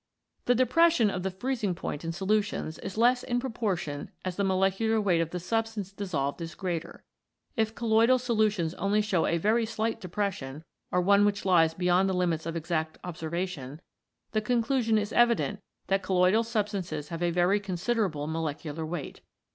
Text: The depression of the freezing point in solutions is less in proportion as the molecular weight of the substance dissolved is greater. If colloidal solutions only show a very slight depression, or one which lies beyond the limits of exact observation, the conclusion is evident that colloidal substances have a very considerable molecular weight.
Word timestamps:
The 0.45 0.55
depression 0.55 1.11
of 1.11 1.21
the 1.21 1.29
freezing 1.29 1.75
point 1.75 2.03
in 2.03 2.11
solutions 2.11 2.79
is 2.79 2.97
less 2.97 3.21
in 3.21 3.39
proportion 3.39 4.09
as 4.25 4.35
the 4.35 4.43
molecular 4.43 4.99
weight 4.99 5.21
of 5.21 5.29
the 5.29 5.39
substance 5.39 5.91
dissolved 5.91 6.41
is 6.41 6.55
greater. 6.55 7.03
If 7.55 7.75
colloidal 7.75 8.17
solutions 8.17 8.73
only 8.73 9.01
show 9.03 9.27
a 9.27 9.37
very 9.37 9.67
slight 9.67 10.01
depression, 10.01 10.63
or 10.91 11.01
one 11.01 11.23
which 11.23 11.45
lies 11.45 11.75
beyond 11.75 12.09
the 12.09 12.15
limits 12.15 12.47
of 12.47 12.55
exact 12.55 12.97
observation, 13.03 13.79
the 14.31 14.41
conclusion 14.41 14.97
is 14.97 15.13
evident 15.13 15.59
that 15.85 16.01
colloidal 16.01 16.43
substances 16.43 17.09
have 17.09 17.21
a 17.21 17.29
very 17.29 17.59
considerable 17.59 18.25
molecular 18.25 18.83
weight. 18.87 19.21